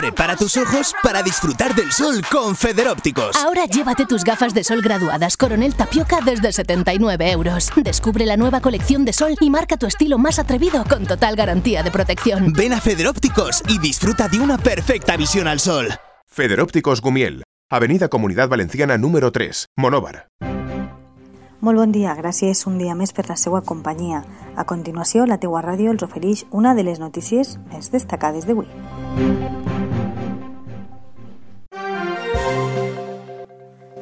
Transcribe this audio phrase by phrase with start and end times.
[0.00, 3.36] Prepara tus ojos para disfrutar del sol con Federópticos.
[3.36, 7.70] Ahora llévate tus gafas de sol graduadas Coronel Tapioca desde 79 euros.
[7.76, 11.82] Descubre la nueva colección de sol y marca tu estilo más atrevido con total garantía
[11.82, 12.54] de protección.
[12.54, 15.88] Ven a Federópticos y disfruta de una perfecta visión al sol.
[16.26, 20.28] Federópticos Gumiel, Avenida Comunidad Valenciana número 3, Monóvar.
[21.60, 24.24] Molt bon dia, gràcies un dia més per la seva companyia.
[24.56, 29.59] A continuació, la teua ràdio els ofereix una de les notícies més destacades d'avui.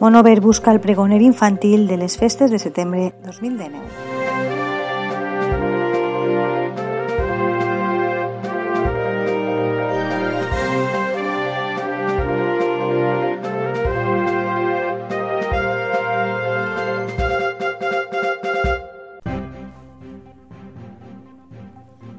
[0.00, 3.80] Monover busca el pregoner infantil de les festes de setembre 2019.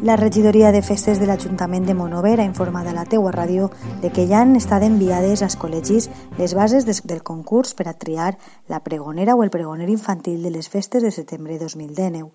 [0.01, 3.65] La regidoria de festes de l'Ajuntament de Monover ha informat a la teua ràdio
[3.99, 8.37] de que ja han estat enviades als col·legis les bases del concurs per a triar
[8.71, 12.31] la pregonera o el pregoner infantil de les festes de setembre 2019.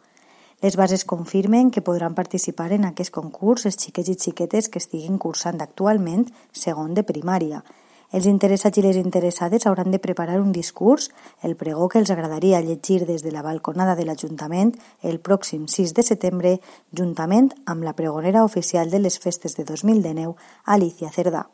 [0.60, 5.16] Les bases confirmen que podran participar en aquest concurs els xiquets i xiquetes que estiguin
[5.16, 7.64] cursant actualment segon de primària,
[8.14, 11.08] els interessats i les interessades hauran de preparar un discurs,
[11.42, 14.70] el pregó que els agradaria llegir des de la balconada de l'Ajuntament
[15.02, 16.52] el pròxim 6 de setembre,
[16.94, 21.48] juntament amb la pregonera oficial de les festes de 2019, Alicia Cerdà.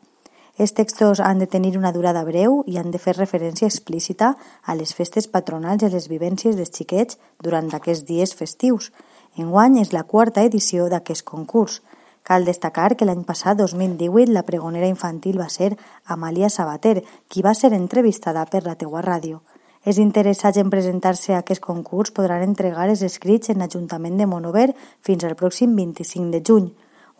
[0.61, 4.75] Els textos han de tenir una durada breu i han de fer referència explícita a
[4.77, 8.91] les festes patronals i a les vivències dels xiquets durant aquests dies festius.
[9.33, 11.81] Enguany és la quarta edició d'aquest concurs.
[12.23, 15.73] Cal destacar que l'any passat, 2018, la pregonera infantil va ser
[16.05, 19.41] Amàlia Sabater, qui va ser entrevistada per la teua ràdio.
[19.83, 24.69] Els interessats en presentar-se a aquest concurs podran entregar els escrits en l'Ajuntament de Monover
[25.01, 26.67] fins al pròxim 25 de juny.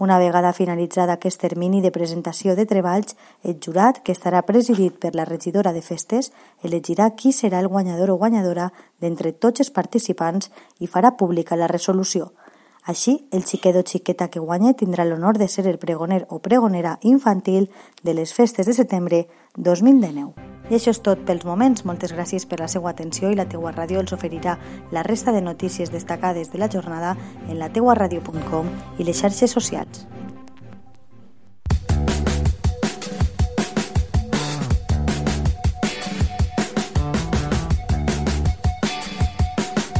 [0.02, 5.12] Una vegada finalitzat aquest termini de presentació de treballs, el jurat, que estarà presidit per
[5.18, 10.50] la regidora de festes, elegirà qui serà el guanyador o guanyadora d'entre tots els participants
[10.80, 12.32] i farà pública la resolució.
[12.84, 16.98] Així, el xiquet o xiqueta que guanye tindrà l'honor de ser el pregoner o pregonera
[17.02, 17.70] infantil
[18.02, 19.28] de les festes de setembre
[19.58, 20.34] 2019.
[20.72, 21.86] I això és tot pels moments.
[21.86, 24.58] Moltes gràcies per la seva atenció i la teua ràdio els oferirà
[24.92, 27.16] la resta de notícies destacades de la jornada
[27.48, 30.08] en la teuaradio.com i les xarxes socials.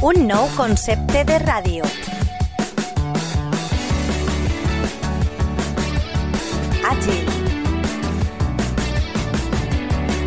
[0.02, 1.86] Un nou concepte de ràdio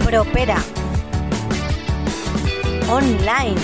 [0.05, 0.57] propera,
[2.89, 3.57] online,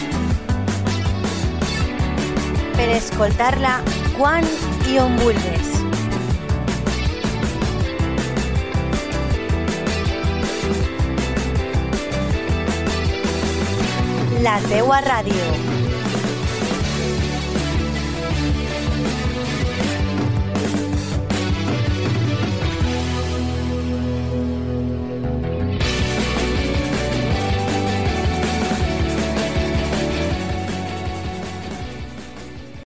[2.74, 3.76] per escoltar-la
[4.18, 4.48] quan
[4.90, 5.70] i on vulguis.
[14.42, 15.81] La teua ràdio.